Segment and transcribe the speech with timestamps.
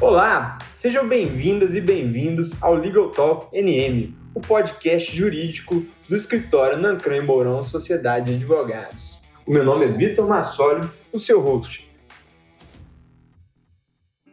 [0.00, 7.16] Olá, sejam bem-vindas e bem-vindos ao Legal Talk NM, o podcast jurídico do escritório Nancran
[7.16, 9.20] e Mourão Sociedade de Advogados.
[9.44, 11.90] O meu nome é Vitor Massoli, o seu host.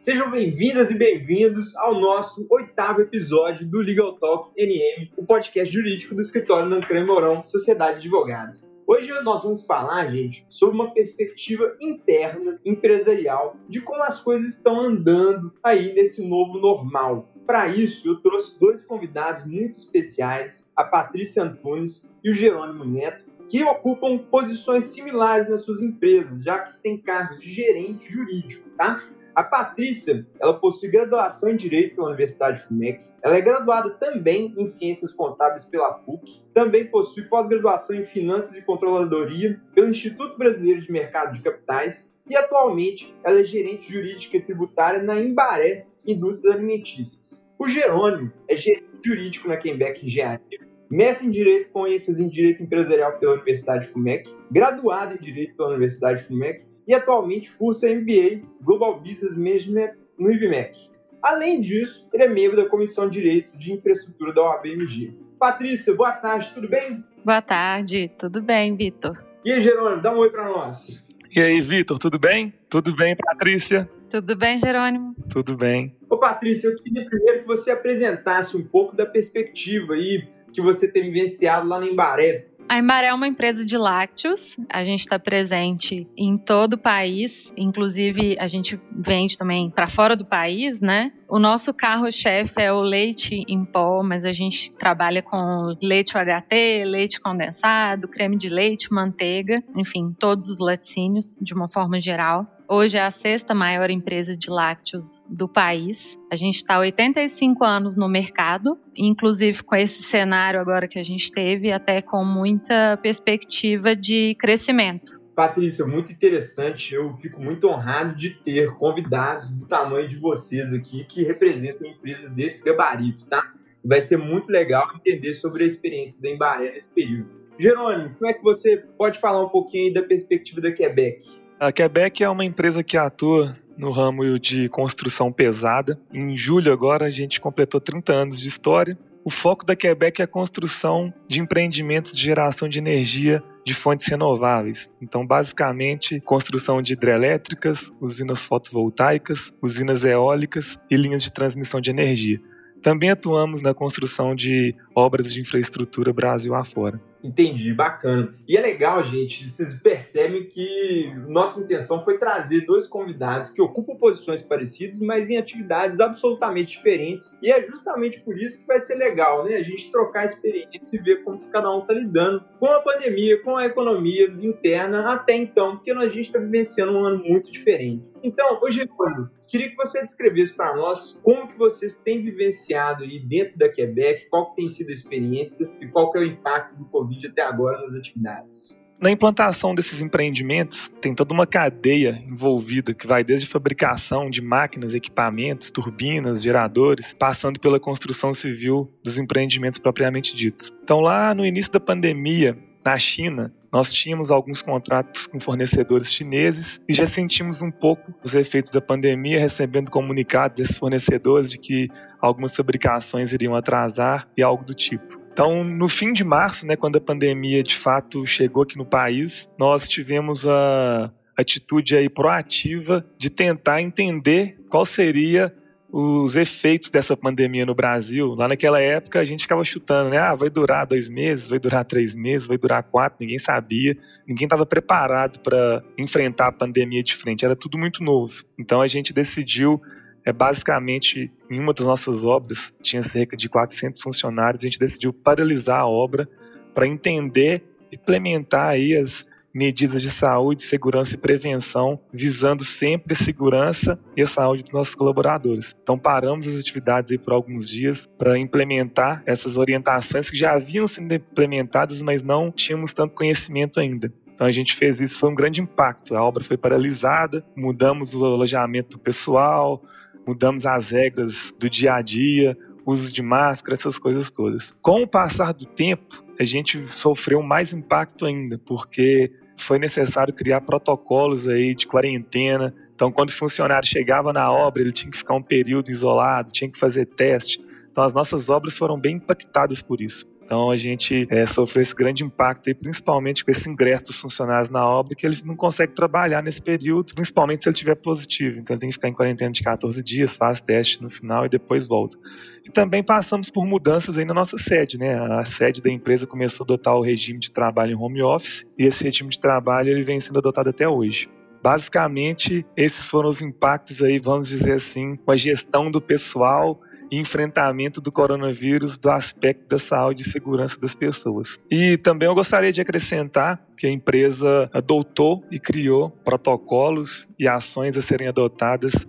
[0.00, 6.14] Sejam bem-vindas e bem-vindos ao nosso oitavo episódio do Legal Talk NM, o podcast jurídico
[6.14, 8.62] do escritório Nancran e Mourão Sociedade de Advogados.
[8.88, 14.80] Hoje nós vamos falar, gente, sobre uma perspectiva interna, empresarial, de como as coisas estão
[14.80, 17.28] andando aí nesse novo normal.
[17.44, 23.24] Para isso, eu trouxe dois convidados muito especiais, a Patrícia Antunes e o Jerônimo Neto,
[23.48, 29.02] que ocupam posições similares nas suas empresas, já que têm cargos de gerente jurídico, tá?
[29.36, 34.64] A Patrícia, ela possui graduação em Direito pela Universidade FUMEC, ela é graduada também em
[34.64, 40.90] Ciências Contábeis pela PUC, também possui pós-graduação em Finanças e Controladoria pelo Instituto Brasileiro de
[40.90, 42.10] Mercado de Capitais.
[42.26, 47.38] E atualmente ela é gerente jurídica e tributária na Embaré Indústrias Alimentícias.
[47.58, 52.62] O Jerônimo é gerente jurídico na Quebec Engenharia, mestre em Direito com ênfase em Direito
[52.62, 59.00] Empresarial pela Universidade FUMEC, graduado em Direito pela Universidade FUMEC e atualmente cursa MBA Global
[59.00, 60.88] Business Management no IBMEC.
[61.22, 65.14] Além disso, ele é membro da Comissão de Direito de Infraestrutura da OABMG.
[65.38, 67.04] Patrícia, boa tarde, tudo bem?
[67.24, 69.22] Boa tarde, tudo bem, Vitor?
[69.44, 71.04] E aí, Jerônimo, dá um oi para nós.
[71.34, 72.54] E aí, Vitor, tudo bem?
[72.68, 73.90] Tudo bem, Patrícia?
[74.08, 75.14] Tudo bem, Jerônimo?
[75.32, 75.96] Tudo bem.
[76.08, 80.88] Ô, Patrícia, eu queria primeiro que você apresentasse um pouco da perspectiva aí que você
[80.88, 84.56] tem vivenciado lá no Embaré a Embaré é uma empresa de lácteos.
[84.68, 90.16] A gente está presente em todo o país, inclusive a gente vende também para fora
[90.16, 91.12] do país, né?
[91.28, 96.84] O nosso carro-chefe é o leite em pó, mas a gente trabalha com leite UHT,
[96.84, 102.46] leite condensado, creme de leite, manteiga, enfim, todos os laticínios de uma forma geral.
[102.68, 106.18] Hoje é a sexta maior empresa de lácteos do país.
[106.32, 111.02] A gente está há 85 anos no mercado, inclusive com esse cenário agora que a
[111.02, 115.20] gente teve, até com muita perspectiva de crescimento.
[115.36, 116.92] Patrícia, muito interessante.
[116.92, 122.30] Eu fico muito honrado de ter convidados do tamanho de vocês aqui que representam empresas
[122.30, 123.54] desse gabarito, tá?
[123.84, 127.30] Vai ser muito legal entender sobre a experiência da Embaré nesse período.
[127.60, 131.45] Jerônimo, como é que você pode falar um pouquinho aí da perspectiva da Quebec?
[131.58, 135.98] A Quebec é uma empresa que atua no ramo de construção pesada.
[136.12, 138.98] Em julho agora a gente completou 30 anos de história.
[139.24, 144.06] O foco da Quebec é a construção de empreendimentos de geração de energia de fontes
[144.06, 144.90] renováveis.
[145.00, 152.38] Então, basicamente, construção de hidrelétricas, usinas fotovoltaicas, usinas eólicas e linhas de transmissão de energia.
[152.82, 157.00] Também atuamos na construção de obras de infraestrutura Brasil afora.
[157.22, 158.32] Entendi, bacana.
[158.46, 163.96] E é legal, gente, vocês percebem que nossa intenção foi trazer dois convidados que ocupam
[163.96, 167.30] posições parecidas, mas em atividades absolutamente diferentes.
[167.42, 169.56] E é justamente por isso que vai ser legal, né?
[169.56, 173.42] A gente trocar experiência e ver como que cada um está lidando com a pandemia,
[173.42, 178.04] com a economia interna até então, porque a gente está vivenciando um ano muito diferente.
[178.22, 183.20] Então, hoje, Antônio, queria que você descrevesse para nós como que vocês têm vivenciado aí
[183.20, 186.74] dentro da Quebec, qual que tem sido a experiência e qual que é o impacto
[186.76, 188.76] do Covid até agora nas atividades.
[188.98, 194.94] Na implantação desses empreendimentos, tem toda uma cadeia envolvida que vai desde fabricação de máquinas,
[194.94, 200.72] equipamentos, turbinas, geradores, passando pela construção civil dos empreendimentos propriamente ditos.
[200.82, 206.80] Então, lá no início da pandemia, na China, nós tínhamos alguns contratos com fornecedores chineses
[206.88, 211.90] e já sentimos um pouco os efeitos da pandemia, recebendo comunicados desses fornecedores de que
[212.18, 215.25] algumas fabricações iriam atrasar e algo do tipo.
[215.36, 219.52] Então, no fim de março, né, quando a pandemia de fato chegou aqui no país,
[219.58, 225.54] nós tivemos a atitude aí proativa de tentar entender qual seria
[225.92, 228.28] os efeitos dessa pandemia no Brasil.
[228.28, 230.16] Lá naquela época a gente ficava chutando, né?
[230.16, 233.94] Ah, vai durar dois meses, vai durar três meses, vai durar quatro, ninguém sabia,
[234.26, 238.42] ninguém estava preparado para enfrentar a pandemia de frente, era tudo muito novo.
[238.58, 239.82] Então a gente decidiu
[240.26, 245.12] é basicamente em uma das nossas obras tinha cerca de 400 funcionários, a gente decidiu
[245.12, 246.28] paralisar a obra
[246.74, 247.62] para entender
[247.92, 249.24] e implementar aí as
[249.54, 254.94] medidas de saúde, segurança e prevenção, visando sempre a segurança e a saúde dos nossos
[254.96, 255.74] colaboradores.
[255.80, 260.88] Então paramos as atividades aí por alguns dias para implementar essas orientações que já haviam
[260.88, 264.12] sido implementadas, mas não tínhamos tanto conhecimento ainda.
[264.34, 266.14] Então a gente fez isso, foi um grande impacto.
[266.16, 269.82] A obra foi paralisada, mudamos o alojamento do pessoal,
[270.26, 274.74] mudamos as regras do dia a dia, uso de máscara, essas coisas todas.
[274.82, 280.60] Com o passar do tempo, a gente sofreu mais impacto ainda, porque foi necessário criar
[280.60, 285.34] protocolos aí de quarentena, Então, quando o funcionário chegava na obra, ele tinha que ficar
[285.34, 287.62] um período isolado, tinha que fazer teste.
[287.90, 290.26] Então, as nossas obras foram bem impactadas por isso.
[290.46, 294.70] Então a gente é, sofreu esse grande impacto, aí, principalmente com esse ingresso dos funcionários
[294.70, 298.60] na obra, que eles não conseguem trabalhar nesse período, principalmente se ele estiver positivo.
[298.60, 301.48] Então ele tem que ficar em quarentena de 14 dias, faz teste no final e
[301.48, 302.16] depois volta.
[302.64, 305.16] E também passamos por mudanças aí na nossa sede, né?
[305.16, 308.84] A sede da empresa começou a adotar o regime de trabalho em home office e
[308.84, 311.28] esse regime de trabalho ele vem sendo adotado até hoje.
[311.60, 318.00] Basicamente, esses foram os impactos aí, vamos dizer assim, com a gestão do pessoal enfrentamento
[318.00, 321.58] do coronavírus do aspecto da saúde e segurança das pessoas.
[321.70, 327.96] E também eu gostaria de acrescentar que a empresa adotou e criou protocolos e ações
[327.96, 329.06] a serem adotadas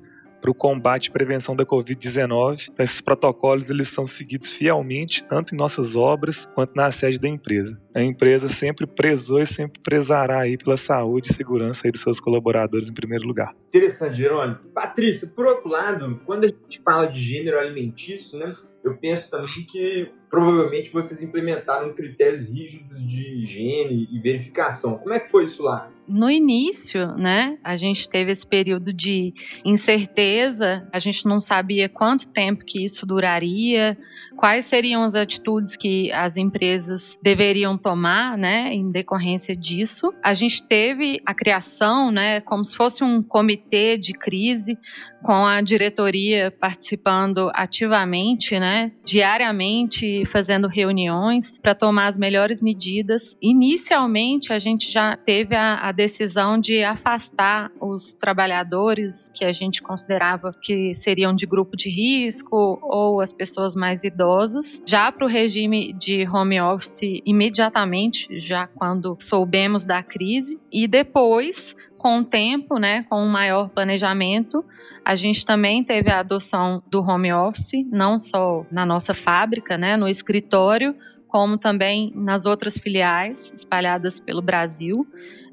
[0.47, 2.69] para o combate e prevenção da Covid-19.
[2.71, 7.27] Então, esses protocolos eles são seguidos fielmente, tanto em nossas obras quanto na sede da
[7.27, 7.77] empresa.
[7.93, 12.19] A empresa sempre prezou e sempre prezará aí pela saúde e segurança aí dos seus
[12.21, 13.53] colaboradores em primeiro lugar.
[13.67, 14.59] Interessante, Jerônimo.
[14.73, 19.65] Patrícia, por outro lado, quando a gente fala de gênero alimentício, né, eu penso também
[19.69, 24.97] que provavelmente vocês implementaram critérios rígidos de higiene e verificação.
[24.97, 25.91] Como é que foi isso lá?
[26.07, 29.33] No início, né, a gente teve esse período de
[29.65, 33.97] incerteza, a gente não sabia quanto tempo que isso duraria,
[34.37, 40.13] quais seriam as atitudes que as empresas deveriam tomar, né, em decorrência disso.
[40.23, 44.77] A gente teve a criação, né, como se fosse um comitê de crise
[45.23, 53.35] com a diretoria participando ativamente, né, diariamente fazendo reuniões para tomar as melhores medidas.
[53.41, 59.81] Inicialmente, a gente já teve a, a decisão de afastar os trabalhadores que a gente
[59.81, 65.27] considerava que seriam de grupo de risco ou as pessoas mais idosas, já para o
[65.27, 72.77] regime de home office imediatamente, já quando soubemos da crise, e depois com o tempo,
[72.77, 74.63] né, com um maior planejamento,
[75.03, 79.97] a gente também teve a adoção do home office, não só na nossa fábrica, né,
[79.97, 80.95] no escritório,
[81.27, 85.05] como também nas outras filiais espalhadas pelo Brasil.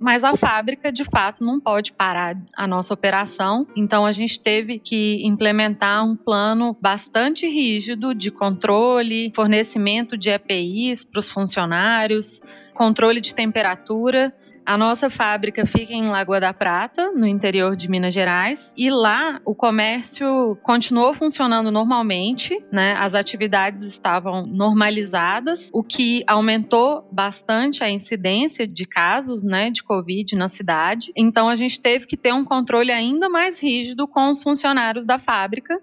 [0.04, 4.78] Mas a fábrica, de fato, não pode parar a nossa operação, então a gente teve
[4.78, 12.42] que implementar um plano bastante rígido de controle, fornecimento de EPIs para os funcionários,
[12.74, 14.30] controle de temperatura
[14.66, 19.40] a nossa fábrica fica em Lagoa da Prata, no interior de Minas Gerais, e lá
[19.44, 22.94] o comércio continuou funcionando normalmente, né?
[22.98, 30.34] As atividades estavam normalizadas, o que aumentou bastante a incidência de casos, né, de Covid
[30.34, 31.12] na cidade.
[31.14, 35.18] Então a gente teve que ter um controle ainda mais rígido com os funcionários da
[35.18, 35.78] fábrica.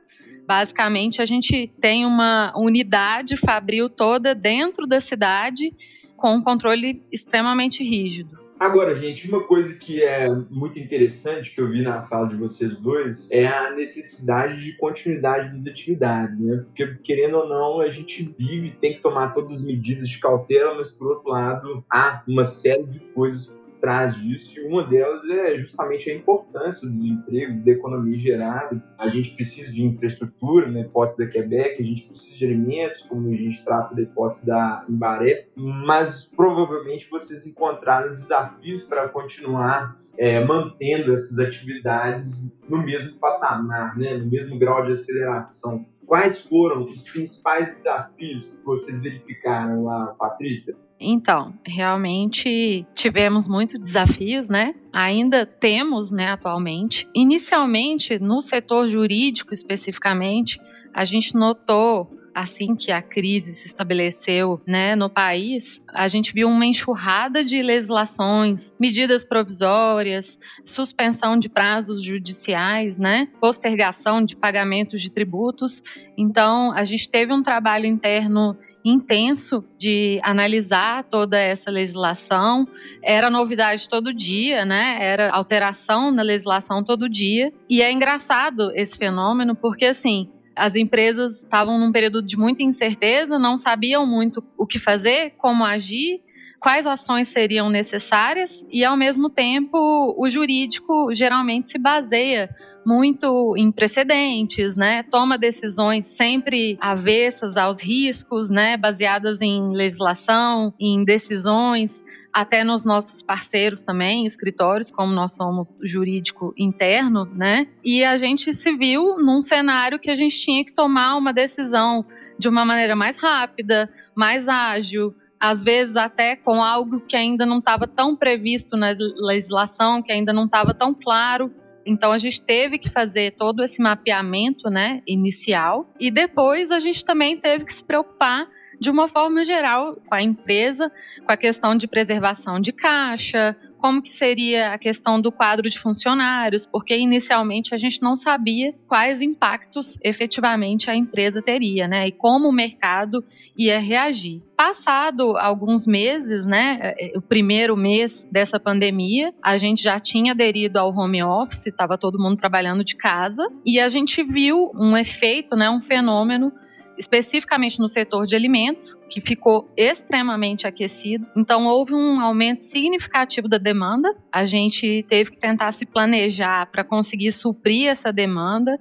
[0.48, 5.72] Basicamente, a gente tem uma unidade fabril toda dentro da cidade
[6.18, 8.41] com um controle extremamente rígido.
[8.62, 12.78] Agora, gente, uma coisa que é muito interessante que eu vi na fala de vocês
[12.78, 16.58] dois é a necessidade de continuidade das atividades, né?
[16.58, 20.76] Porque, querendo ou não, a gente vive, tem que tomar todas as medidas de cautela,
[20.76, 25.58] mas, por outro lado, há uma série de coisas trás disso, e uma delas é
[25.58, 28.82] justamente a importância dos empregos, da economia gerada.
[28.98, 33.28] A gente precisa de infraestrutura, na hipótese da Quebec, a gente precisa de alimentos, como
[33.28, 40.44] a gente trata da hipótese da Embaré, mas provavelmente vocês encontraram desafios para continuar é,
[40.44, 45.86] mantendo essas atividades no mesmo patamar, né, no mesmo grau de aceleração.
[46.06, 50.76] Quais foram os principais desafios que vocês verificaram lá, Patrícia?
[51.02, 54.76] Então, realmente tivemos muitos desafios, né?
[54.94, 57.08] Ainda temos, né, atualmente.
[57.16, 60.62] Inicialmente, no setor jurídico especificamente,
[60.94, 66.48] a gente notou assim que a crise se estabeleceu né, no país, a gente viu
[66.48, 75.10] uma enxurrada de legislações, medidas provisórias, suspensão de prazos judiciais, né, postergação de pagamentos de
[75.10, 75.84] tributos.
[76.18, 82.68] Então, a gente teve um trabalho interno intenso de analisar toda essa legislação.
[83.02, 84.98] Era novidade todo dia, né?
[85.00, 87.54] Era alteração na legislação todo dia.
[87.70, 93.40] E é engraçado esse fenômeno porque assim, as empresas estavam num período de muita incerteza,
[93.40, 96.22] não sabiam muito o que fazer, como agir,
[96.62, 102.52] quais ações seriam necessárias e, ao mesmo tempo, o jurídico geralmente se baseia
[102.86, 105.02] muito em precedentes, né?
[105.04, 108.78] Toma decisões sempre avessas aos riscos, né?
[108.78, 116.54] Baseadas em legislação, em decisões até nos nossos parceiros também, escritórios, como nós somos jurídico
[116.56, 117.68] interno, né?
[117.84, 122.06] E a gente se viu num cenário que a gente tinha que tomar uma decisão
[122.38, 127.58] de uma maneira mais rápida, mais ágil, às vezes até com algo que ainda não
[127.58, 131.52] estava tão previsto na legislação, que ainda não estava tão claro.
[131.84, 137.04] Então a gente teve que fazer todo esse mapeamento, né, inicial, e depois a gente
[137.04, 138.48] também teve que se preocupar
[138.80, 140.92] de uma forma geral com a empresa,
[141.26, 145.80] com a questão de preservação de caixa, como que seria a questão do quadro de
[145.80, 152.08] funcionários, porque inicialmente a gente não sabia quais impactos efetivamente a empresa teria, né?
[152.08, 153.24] E como o mercado
[153.58, 154.42] ia reagir.
[154.56, 160.78] Passado alguns meses, né, é, o primeiro mês dessa pandemia, a gente já tinha aderido
[160.78, 165.56] ao home office, estava todo mundo trabalhando de casa, e a gente viu um efeito,
[165.56, 166.52] né, um fenômeno
[166.98, 171.26] especificamente no setor de alimentos, que ficou extremamente aquecido.
[171.36, 174.16] Então, houve um aumento significativo da demanda.
[174.32, 178.80] A gente teve que tentar se planejar para conseguir suprir essa demanda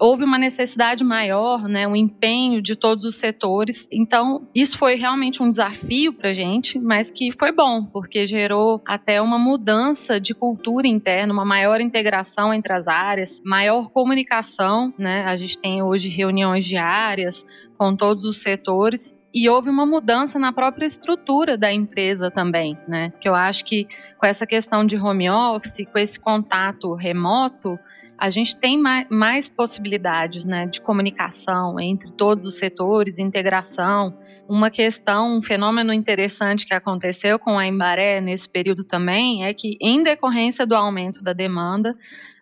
[0.00, 3.86] houve uma necessidade maior, né, um empenho de todos os setores.
[3.92, 8.80] Então, isso foi realmente um desafio para a gente, mas que foi bom, porque gerou
[8.86, 14.92] até uma mudança de cultura interna, uma maior integração entre as áreas, maior comunicação.
[14.98, 15.22] Né?
[15.24, 17.44] A gente tem hoje reuniões diárias
[17.76, 23.12] com todos os setores e houve uma mudança na própria estrutura da empresa também, né?
[23.20, 23.86] Que eu acho que
[24.18, 27.78] com essa questão de home office, com esse contato remoto,
[28.20, 34.14] a gente tem mais, mais possibilidades né, de comunicação entre todos os setores, integração.
[34.46, 39.78] Uma questão, um fenômeno interessante que aconteceu com a Embaré nesse período também é que,
[39.80, 41.96] em decorrência do aumento da demanda,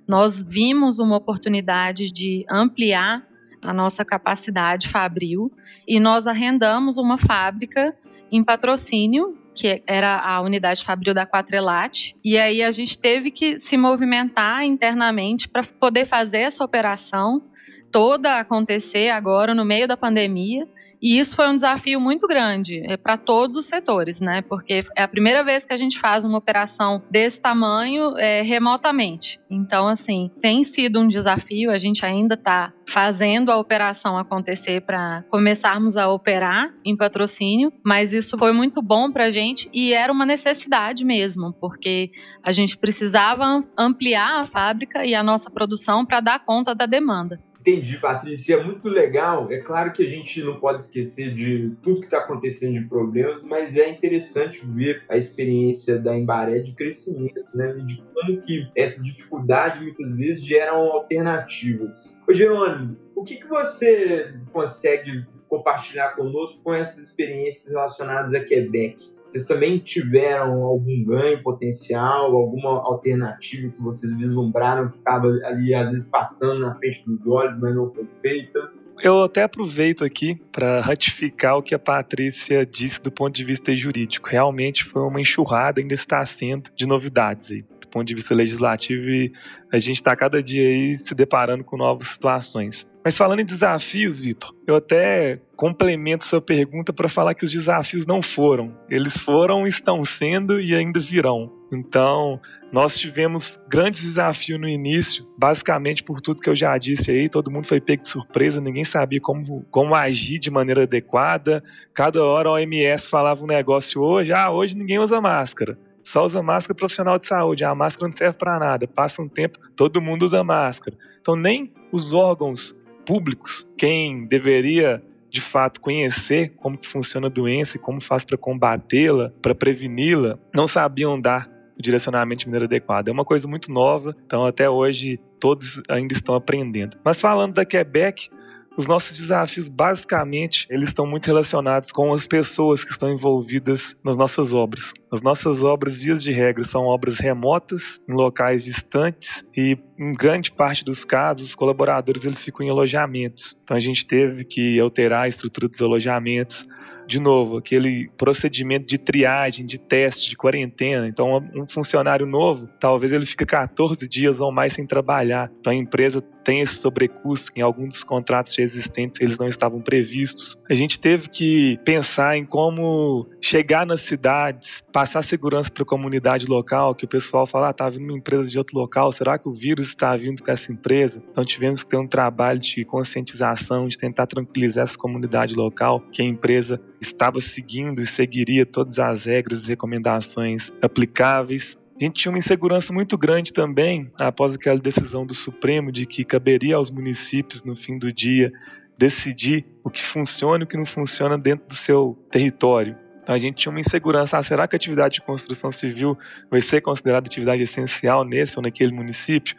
[0.06, 3.24] nós vimos uma oportunidade de ampliar
[3.62, 5.48] a nossa capacidade fabril
[5.86, 7.96] e nós arrendamos uma fábrica
[8.32, 12.16] em patrocínio que era a unidade fabril da Quatrelate.
[12.24, 17.42] E aí a gente teve que se movimentar internamente para poder fazer essa operação
[17.90, 20.68] toda acontecer agora no meio da pandemia.
[21.00, 24.42] E isso foi um desafio muito grande é, para todos os setores, né?
[24.42, 29.40] Porque é a primeira vez que a gente faz uma operação desse tamanho é, remotamente.
[29.50, 31.70] Então, assim, tem sido um desafio.
[31.70, 38.12] A gente ainda está fazendo a operação acontecer para começarmos a operar em patrocínio, mas
[38.12, 42.10] isso foi muito bom para a gente e era uma necessidade mesmo, porque
[42.42, 47.38] a gente precisava ampliar a fábrica e a nossa produção para dar conta da demanda.
[47.60, 48.54] Entendi, Patrícia.
[48.54, 49.50] É muito legal.
[49.50, 53.42] É claro que a gente não pode esquecer de tudo que está acontecendo de problemas,
[53.42, 57.72] mas é interessante ver a experiência da Embaré de crescimento, né?
[57.74, 62.16] De como que essas dificuldades muitas vezes geram alternativas.
[62.28, 69.10] Ô, Jerônimo, o que, que você consegue compartilhar conosco com essas experiências relacionadas a Quebec?
[69.28, 75.90] Vocês também tiveram algum ganho potencial, alguma alternativa que vocês vislumbraram que estava ali, às
[75.90, 78.72] vezes, passando na frente dos olhos, mas não foi feita?
[79.02, 83.76] Eu até aproveito aqui para ratificar o que a Patrícia disse do ponto de vista
[83.76, 84.30] jurídico.
[84.30, 89.08] Realmente foi uma enxurrada, ainda está sendo, de novidades aí do ponto de vista legislativo
[89.08, 89.32] e
[89.72, 92.88] a gente está cada dia aí se deparando com novas situações.
[93.02, 98.04] Mas falando em desafios, Vitor, eu até complemento sua pergunta para falar que os desafios
[98.04, 98.76] não foram.
[98.90, 101.50] Eles foram, estão sendo e ainda virão.
[101.72, 102.38] Então,
[102.70, 107.50] nós tivemos grandes desafios no início, basicamente por tudo que eu já disse aí, todo
[107.50, 111.62] mundo foi pego de surpresa, ninguém sabia como, como agir de maneira adequada.
[111.94, 116.42] Cada hora a OMS falava um negócio hoje, ah, hoje ninguém usa máscara só usa
[116.42, 118.88] máscara profissional de saúde, a máscara não serve para nada.
[118.88, 120.96] Passa um tempo, todo mundo usa máscara.
[121.20, 122.74] Então, nem os órgãos
[123.04, 129.30] públicos, quem deveria de fato conhecer como funciona a doença e como faz para combatê-la,
[129.42, 131.46] para preveni-la, não sabiam dar
[131.78, 133.10] o direcionamento de maneira adequada.
[133.10, 136.96] É uma coisa muito nova, então até hoje todos ainda estão aprendendo.
[137.04, 138.30] Mas falando da Quebec,
[138.78, 144.16] os nossos desafios, basicamente, eles estão muito relacionados com as pessoas que estão envolvidas nas
[144.16, 144.94] nossas obras.
[145.10, 150.52] As nossas obras, vias de regra, são obras remotas, em locais distantes e, em grande
[150.52, 153.56] parte dos casos, os colaboradores eles ficam em alojamentos.
[153.64, 156.64] Então, a gente teve que alterar a estrutura dos alojamentos,
[157.08, 161.08] de novo, aquele procedimento de triagem, de teste, de quarentena.
[161.08, 165.50] Então, um funcionário novo, talvez ele fique 14 dias ou mais sem trabalhar.
[165.58, 170.56] Então, a empresa tem esse sobrecusto em alguns dos contratos existentes eles não estavam previstos.
[170.70, 176.46] A gente teve que pensar em como chegar nas cidades, passar segurança para a comunidade
[176.46, 179.46] local, que o pessoal fala, ah, tá vindo uma empresa de outro local, será que
[179.46, 181.22] o vírus está vindo com essa empresa?
[181.30, 186.22] Então tivemos que ter um trabalho de conscientização, de tentar tranquilizar essa comunidade local, que
[186.22, 192.30] a empresa estava seguindo e seguiria todas as regras e recomendações aplicáveis a gente tinha
[192.30, 197.64] uma insegurança muito grande também após aquela decisão do Supremo de que caberia aos municípios,
[197.64, 198.52] no fim do dia,
[198.96, 202.96] decidir o que funciona e o que não funciona dentro do seu território.
[203.20, 206.16] Então a gente tinha uma insegurança: ah, será que a atividade de construção civil
[206.48, 209.56] vai ser considerada atividade essencial nesse ou naquele município?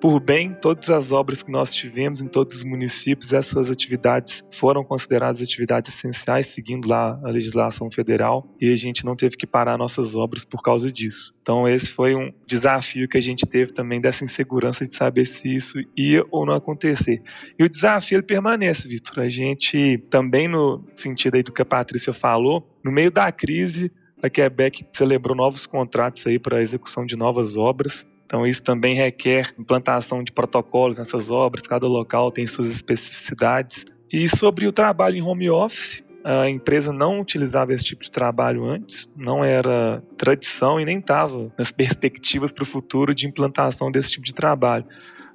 [0.00, 4.84] Por bem, todas as obras que nós tivemos em todos os municípios, essas atividades foram
[4.84, 9.76] consideradas atividades essenciais, seguindo lá a legislação federal, e a gente não teve que parar
[9.76, 11.34] nossas obras por causa disso.
[11.42, 15.54] Então, esse foi um desafio que a gente teve também dessa insegurança de saber se
[15.54, 17.22] isso ia ou não acontecer.
[17.58, 19.24] E o desafio ele permanece, Vitor.
[19.24, 23.90] A gente também, no sentido aí do que a Patrícia falou, no meio da crise,
[24.22, 28.06] a Quebec celebrou novos contratos aí para a execução de novas obras.
[28.28, 33.86] Então, isso também requer implantação de protocolos nessas obras, cada local tem suas especificidades.
[34.12, 38.66] E sobre o trabalho em home office, a empresa não utilizava esse tipo de trabalho
[38.66, 44.10] antes, não era tradição e nem estava nas perspectivas para o futuro de implantação desse
[44.10, 44.84] tipo de trabalho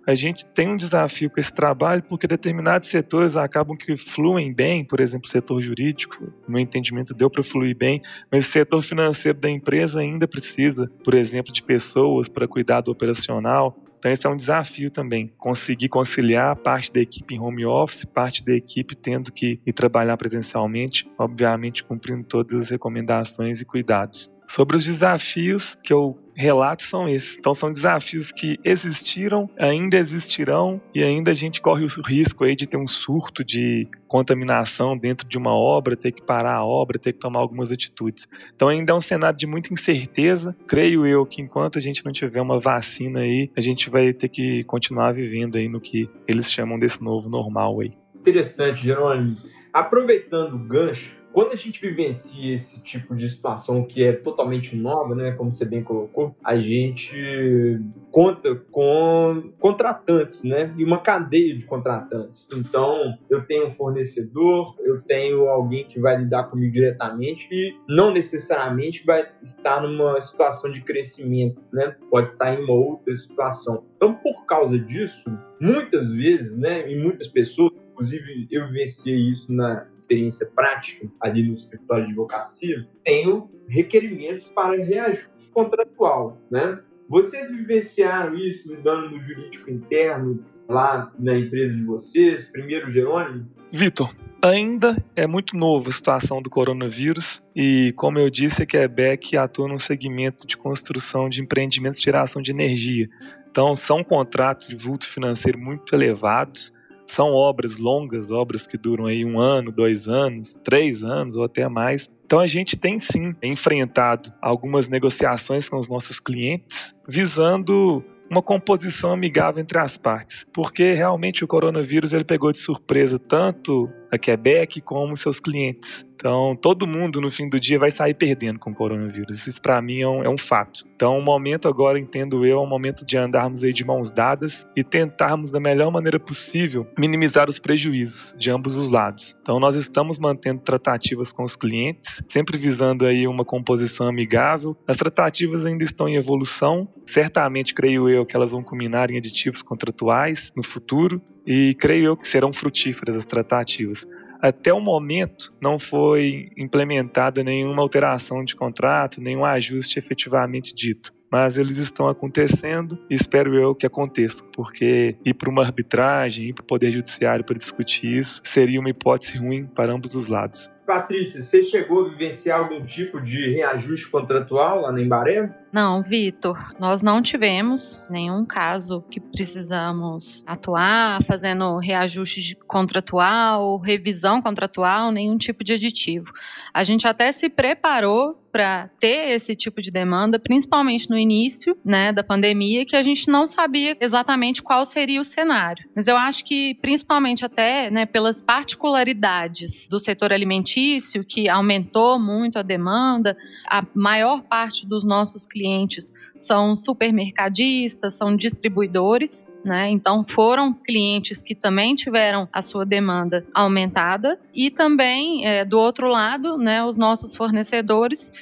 [0.05, 4.83] a gente tem um desafio com esse trabalho porque determinados setores acabam que fluem bem,
[4.83, 8.81] por exemplo, o setor jurídico, no meu entendimento deu para fluir bem, mas o setor
[8.81, 13.77] financeiro da empresa ainda precisa, por exemplo, de pessoas para cuidar do operacional.
[13.97, 18.43] Então, esse é um desafio também, conseguir conciliar parte da equipe em home office, parte
[18.43, 24.29] da equipe tendo que ir trabalhar presencialmente, obviamente cumprindo todas as recomendações e cuidados.
[24.53, 27.39] Sobre os desafios que eu relato são esses.
[27.39, 32.55] Então são desafios que existiram, ainda existirão e ainda a gente corre o risco aí
[32.55, 36.99] de ter um surto de contaminação dentro de uma obra, ter que parar a obra,
[36.99, 38.27] ter que tomar algumas atitudes.
[38.53, 40.55] Então ainda é um cenário de muita incerteza.
[40.67, 44.29] Creio eu que enquanto a gente não tiver uma vacina aí, a gente vai ter
[44.29, 47.93] que continuar vivendo aí no que eles chamam desse novo normal aí.
[48.13, 49.35] Interessante, Jerônimo.
[49.73, 55.15] Aproveitando o gancho, quando a gente vivencia esse tipo de situação que é totalmente nova,
[55.15, 61.65] né, como você bem colocou, a gente conta com contratantes, né, e uma cadeia de
[61.65, 62.47] contratantes.
[62.53, 68.11] Então, eu tenho um fornecedor, eu tenho alguém que vai lidar comigo diretamente e não
[68.11, 71.95] necessariamente vai estar numa situação de crescimento, né?
[72.11, 73.83] Pode estar em uma outra situação.
[73.95, 79.87] Então, por causa disso, muitas vezes, né, e muitas pessoas inclusive eu vivenciei isso na
[80.03, 86.79] experiência prática ali no escritório de advocacia, tenho requerimentos para reajuste contratual, né?
[87.09, 92.43] Vocês vivenciaram isso lidando no jurídico interno lá na empresa de vocês?
[92.43, 93.47] Primeiro, Jerônimo?
[93.71, 99.37] Vitor, ainda é muito novo a situação do coronavírus e, como eu disse, a Quebec
[99.37, 103.09] atua num segmento de construção de empreendimentos de geração de energia.
[103.49, 106.73] Então, são contratos de vulto financeiro muito elevados
[107.07, 111.67] são obras longas, obras que duram aí um ano, dois anos, três anos ou até
[111.67, 112.09] mais.
[112.25, 119.11] Então a gente tem sim enfrentado algumas negociações com os nossos clientes visando uma composição
[119.11, 124.79] amigável entre as partes, porque realmente o coronavírus ele pegou de surpresa tanto a Quebec
[124.79, 126.05] como seus clientes.
[126.15, 129.47] Então, todo mundo no fim do dia vai sair perdendo com o coronavírus.
[129.47, 130.85] Isso para mim é um, é um, fato.
[130.95, 134.65] Então, o momento agora, entendo eu, é um momento de andarmos aí de mãos dadas
[134.75, 139.35] e tentarmos da melhor maneira possível minimizar os prejuízos de ambos os lados.
[139.41, 144.77] Então, nós estamos mantendo tratativas com os clientes, sempre visando aí uma composição amigável.
[144.87, 146.87] As tratativas ainda estão em evolução.
[147.05, 152.17] Certamente, creio eu, que elas vão culminar em aditivos contratuais no futuro e creio eu
[152.17, 154.07] que serão frutíferas as tratativas.
[154.41, 161.57] Até o momento não foi implementada nenhuma alteração de contrato, nenhum ajuste efetivamente dito mas
[161.57, 166.61] eles estão acontecendo e espero eu que aconteçam, porque ir para uma arbitragem, ir para
[166.61, 170.71] o Poder Judiciário para discutir isso, seria uma hipótese ruim para ambos os lados.
[170.85, 175.49] Patrícia, você chegou a vivenciar algum tipo de reajuste contratual lá na Embaré?
[175.71, 185.11] Não, Vitor, nós não tivemos nenhum caso que precisamos atuar fazendo reajuste contratual, revisão contratual,
[185.11, 186.31] nenhum tipo de aditivo.
[186.71, 192.13] A gente até se preparou para ter esse tipo de demanda, principalmente no início né,
[192.13, 195.89] da pandemia, que a gente não sabia exatamente qual seria o cenário.
[195.95, 202.59] Mas eu acho que, principalmente até né, pelas particularidades do setor alimentício, que aumentou muito
[202.59, 203.35] a demanda,
[203.67, 209.89] a maior parte dos nossos clientes são supermercadistas, são distribuidores, né?
[209.89, 216.07] Então foram clientes que também tiveram a sua demanda aumentada e também é, do outro
[216.07, 218.31] lado, né, os nossos fornecedores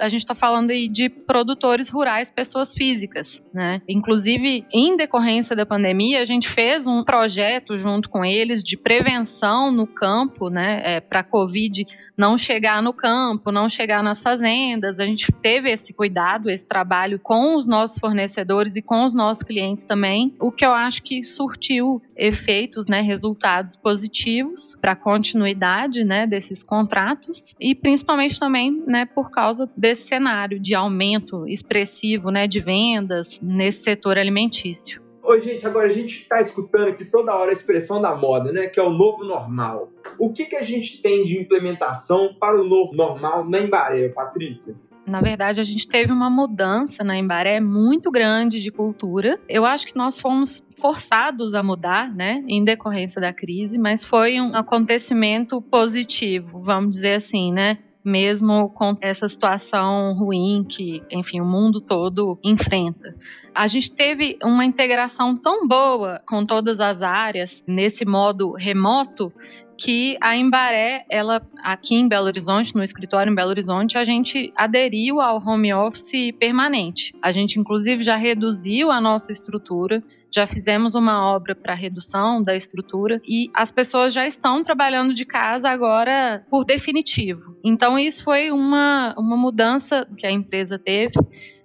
[0.00, 3.80] a gente está falando aí de produtores rurais, pessoas físicas, né?
[3.88, 9.70] Inclusive, em decorrência da pandemia, a gente fez um projeto junto com eles de prevenção
[9.70, 10.82] no campo, né?
[10.84, 14.98] É, para a Covid não chegar no campo, não chegar nas fazendas.
[14.98, 19.42] A gente teve esse cuidado, esse trabalho com os nossos fornecedores e com os nossos
[19.42, 26.04] clientes também, o que eu acho que surtiu efeitos, né, resultados positivos para a continuidade,
[26.04, 32.48] né, desses contratos e principalmente também, né, por causa desse cenário de aumento expressivo, né,
[32.48, 35.00] de vendas nesse setor alimentício.
[35.22, 38.66] Oi, gente, agora a gente está escutando aqui toda hora a expressão da moda, né?
[38.66, 39.90] Que é o novo normal.
[40.18, 44.74] O que, que a gente tem de implementação para o novo normal na Embaré, Patrícia?
[45.06, 49.38] Na verdade, a gente teve uma mudança na Embaré muito grande de cultura.
[49.48, 54.40] Eu acho que nós fomos forçados a mudar, né, em decorrência da crise, mas foi
[54.40, 57.78] um acontecimento positivo, vamos dizer assim, né?
[58.06, 63.14] Mesmo com essa situação ruim que, enfim, o mundo todo enfrenta.
[63.54, 69.32] A gente teve uma integração tão boa com todas as áreas nesse modo remoto
[69.76, 74.52] que a Embaré, ela aqui em Belo Horizonte, no escritório em Belo Horizonte, a gente
[74.56, 77.14] aderiu ao home office permanente.
[77.20, 80.02] A gente inclusive já reduziu a nossa estrutura,
[80.34, 85.24] já fizemos uma obra para redução da estrutura e as pessoas já estão trabalhando de
[85.24, 87.56] casa agora por definitivo.
[87.64, 91.14] Então isso foi uma, uma mudança que a empresa teve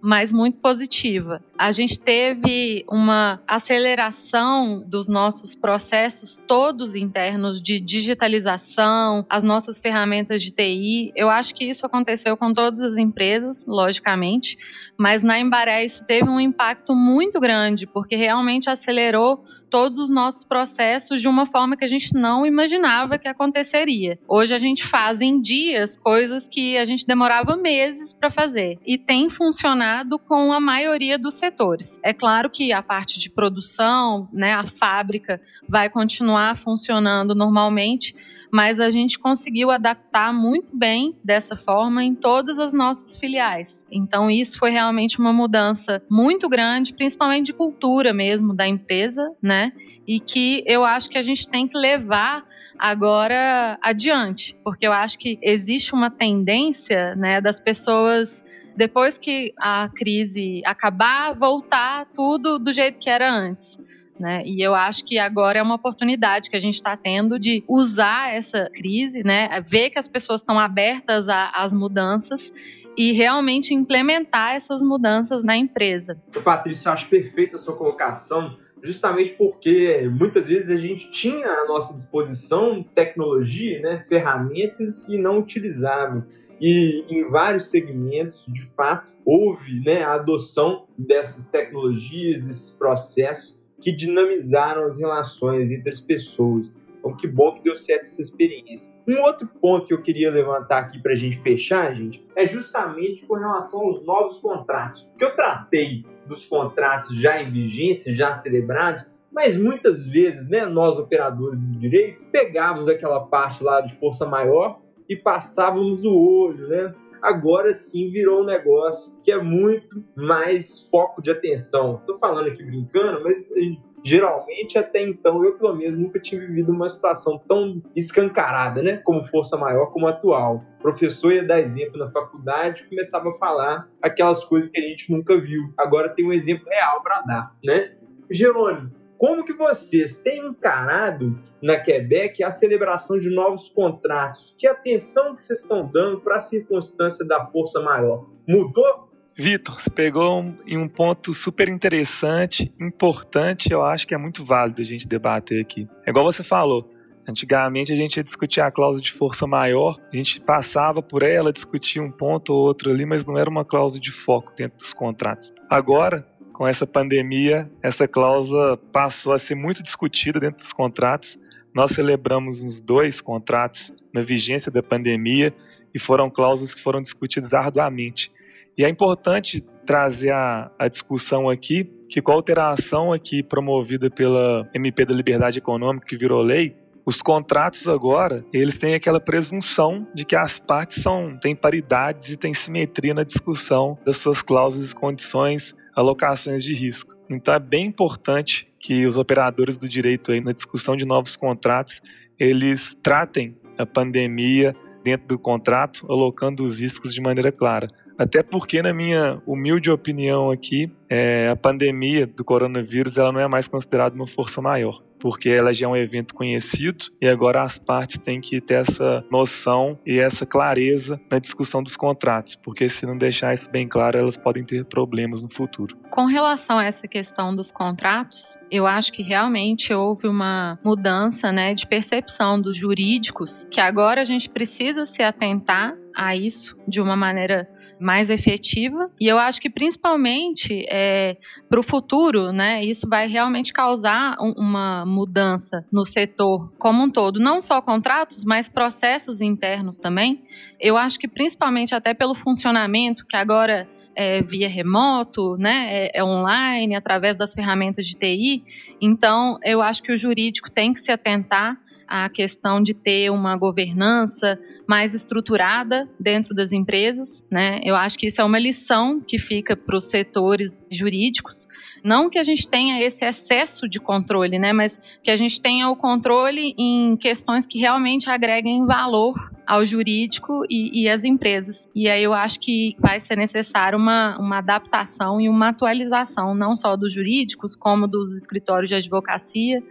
[0.02, 1.42] mas muito positiva.
[1.58, 10.42] A gente teve uma aceleração dos nossos processos todos internos de digitalização, as nossas ferramentas
[10.42, 11.12] de TI.
[11.16, 14.58] Eu acho que isso aconteceu com todas as empresas, logicamente,
[14.98, 20.44] mas na Embaré isso teve um impacto muito grande, porque realmente acelerou todos os nossos
[20.44, 24.20] processos de uma forma que a gente não imaginava que aconteceria.
[24.28, 28.98] Hoje a gente faz em dias coisas que a gente demorava meses para fazer e
[28.98, 32.00] tem funcionado com a maioria dos setores.
[32.04, 38.14] É claro que a parte de produção, né, a fábrica vai continuar funcionando normalmente,
[38.52, 43.88] mas a gente conseguiu adaptar muito bem dessa forma em todas as nossas filiais.
[43.92, 49.72] Então, isso foi realmente uma mudança muito grande, principalmente de cultura mesmo da empresa, né?
[50.06, 52.44] E que eu acho que a gente tem que levar
[52.78, 58.44] agora adiante, porque eu acho que existe uma tendência, né, das pessoas
[58.76, 63.78] depois que a crise acabar, voltar tudo do jeito que era antes.
[64.22, 64.44] Né?
[64.46, 68.32] E eu acho que agora é uma oportunidade que a gente está tendo de usar
[68.32, 69.50] essa crise, né?
[69.68, 72.54] ver que as pessoas estão abertas às mudanças
[72.96, 76.22] e realmente implementar essas mudanças na empresa.
[76.44, 81.66] Patrícia, eu acho perfeita a sua colocação, justamente porque muitas vezes a gente tinha à
[81.66, 86.28] nossa disposição tecnologia, né, ferramentas e não utilizava.
[86.60, 93.91] E em vários segmentos, de fato, houve né, a adoção dessas tecnologias, desses processos que
[93.91, 96.74] dinamizaram as relações entre as pessoas.
[97.00, 98.94] Então, que bom que deu certo essa experiência.
[99.08, 103.26] Um outro ponto que eu queria levantar aqui para a gente fechar, gente, é justamente
[103.26, 105.10] com relação aos novos contratos.
[105.17, 110.98] Que eu tratei dos contratos já em vigência, já celebrados, mas muitas vezes, né, nós
[110.98, 116.94] operadores do direito pegávamos aquela parte lá de força maior e passávamos o olho, né?
[117.22, 121.98] Agora sim virou um negócio que é muito mais foco de atenção.
[122.00, 126.72] Estou falando aqui brincando, mas eh, geralmente até então eu pelo menos nunca tinha vivido
[126.72, 130.66] uma situação tão escancarada, né, como força maior como atual.
[130.80, 135.12] O professor ia dar exemplo na faculdade, começava a falar aquelas coisas que a gente
[135.12, 135.74] nunca viu.
[135.78, 137.96] Agora tem um exemplo real para dar, né?
[138.30, 144.56] Jerônimo, como que vocês têm encarado na Quebec a celebração de novos contratos?
[144.58, 148.28] Que atenção que vocês estão dando para a circunstância da força maior?
[148.50, 149.12] Mudou?
[149.38, 154.44] Vitor, você pegou um, em um ponto super interessante, importante, eu acho que é muito
[154.44, 155.88] válido a gente debater aqui.
[156.04, 156.90] É igual você falou,
[157.28, 161.54] Antigamente a gente ia discutir a cláusula de força maior, a gente passava por ela,
[161.54, 164.92] discutia um ponto ou outro ali, mas não era uma cláusula de foco dentro dos
[164.92, 165.54] contratos.
[165.70, 166.28] Agora,
[166.62, 171.39] com essa pandemia, essa cláusula passou a ser muito discutida dentro dos contratos.
[171.74, 175.56] Nós celebramos uns dois contratos na vigência da pandemia
[175.91, 178.32] e foram cláusulas que foram discutidas arduamente.
[178.78, 184.69] E é importante trazer a, a discussão aqui que com a alteração aqui promovida pela
[184.71, 190.24] MP da Liberdade Econômica, que virou lei, os contratos agora, eles têm aquela presunção de
[190.24, 194.95] que as partes são, têm paridades e têm simetria na discussão das suas cláusulas e
[194.95, 197.15] condições alocações de risco.
[197.30, 202.01] Então é bem importante que os operadores do direito aí na discussão de novos contratos,
[202.39, 207.89] eles tratem a pandemia dentro do contrato, alocando os riscos de maneira clara.
[208.17, 213.47] Até porque, na minha humilde opinião aqui, é, a pandemia do coronavírus ela não é
[213.47, 217.78] mais considerada uma força maior porque ela já é um evento conhecido e agora as
[217.78, 223.06] partes têm que ter essa noção e essa clareza na discussão dos contratos, porque se
[223.06, 225.96] não deixar isso bem claro, elas podem ter problemas no futuro.
[226.10, 231.74] Com relação a essa questão dos contratos, eu acho que realmente houve uma mudança né,
[231.74, 237.16] de percepção dos jurídicos, que agora a gente precisa se atentar a isso de uma
[237.16, 237.70] maneira
[238.02, 239.12] mais efetiva.
[239.20, 241.38] E eu acho que principalmente é,
[241.70, 247.10] para o futuro, né, isso vai realmente causar um, uma mudança no setor como um
[247.10, 250.42] todo, não só contratos, mas processos internos também.
[250.80, 256.24] Eu acho que principalmente até pelo funcionamento que agora é, via remoto, né, é, é,
[256.24, 258.64] online, através das ferramentas de TI.
[259.00, 261.78] Então, eu acho que o jurídico tem que se atentar
[262.12, 267.80] à questão de ter uma governança mais estruturada dentro das empresas, né?
[267.86, 271.69] Eu acho que isso é uma lição que fica para os setores jurídicos,
[272.04, 274.74] não que a gente tenha esse excesso de controle, né?
[274.74, 279.34] Mas que a gente tenha o controle em questões que realmente agreguem valor
[279.65, 281.89] ao jurídico e, e às empresas.
[281.95, 286.76] E aí eu acho que vai ser necessário uma, uma adaptação e uma atualização, não
[286.76, 289.82] só dos jurídicos, como dos escritórios de advocacia,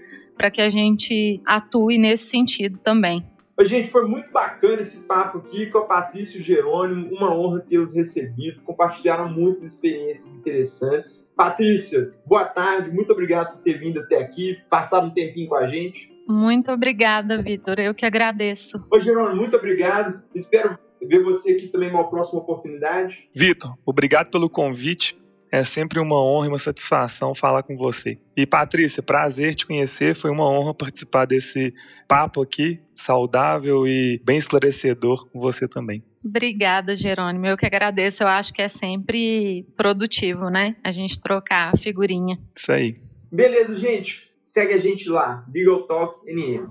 [0.40, 3.22] para que a gente atue nesse sentido também.
[3.60, 7.14] Gente, foi muito bacana esse papo aqui com a Patrícia e o Jerônimo.
[7.14, 8.62] Uma honra ter os recebido.
[8.62, 11.30] Compartilharam muitas experiências interessantes.
[11.36, 12.90] Patrícia, boa tarde.
[12.90, 16.10] Muito obrigado por ter vindo até aqui, passado um tempinho com a gente.
[16.26, 17.78] Muito obrigada, Vitor.
[17.78, 18.82] Eu que agradeço.
[18.90, 20.22] Ô, Jerônimo, muito obrigado.
[20.34, 23.28] Espero ver você aqui também numa próxima oportunidade.
[23.34, 25.19] Vitor, obrigado pelo convite.
[25.52, 28.18] É sempre uma honra e uma satisfação falar com você.
[28.36, 30.14] E Patrícia, prazer te conhecer.
[30.14, 31.74] Foi uma honra participar desse
[32.06, 36.04] papo aqui, saudável e bem esclarecedor com você também.
[36.24, 37.46] Obrigada, Jerônimo.
[37.46, 38.22] Eu que agradeço.
[38.22, 40.76] Eu acho que é sempre produtivo, né?
[40.84, 42.38] A gente trocar a figurinha.
[42.54, 42.96] Isso aí.
[43.32, 44.30] Beleza, gente.
[44.42, 46.68] Segue a gente lá, Legal Talk NM.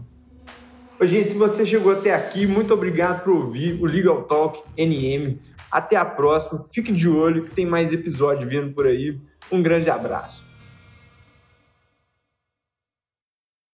[1.01, 5.39] Ô, gente, se você chegou até aqui, muito obrigado por ouvir o Legal Talk NM.
[5.71, 6.65] Até a próxima.
[6.73, 9.17] Fique de olho que tem mais episódio vindo por aí.
[9.49, 10.48] Um grande abraço.